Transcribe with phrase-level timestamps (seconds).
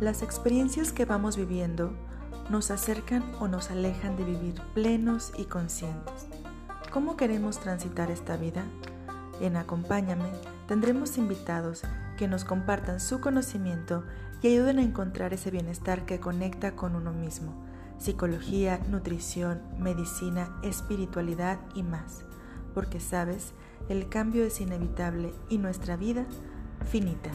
[0.00, 1.92] Las experiencias que vamos viviendo
[2.50, 6.26] nos acercan o nos alejan de vivir plenos y conscientes.
[6.92, 8.64] ¿Cómo queremos transitar esta vida?
[9.40, 10.30] En Acompáñame
[10.66, 11.82] tendremos invitados
[12.18, 14.02] que nos compartan su conocimiento
[14.42, 17.64] y ayuden a encontrar ese bienestar que conecta con uno mismo.
[17.96, 22.24] Psicología, nutrición, medicina, espiritualidad y más.
[22.74, 23.52] Porque sabes,
[23.88, 26.26] el cambio es inevitable y nuestra vida
[26.84, 27.30] finita.